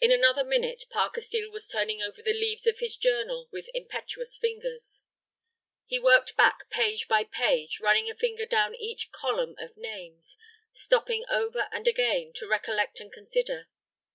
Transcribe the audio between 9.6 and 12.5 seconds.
names, stopping ever and again to